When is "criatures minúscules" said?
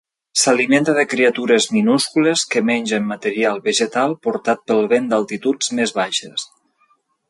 1.11-2.47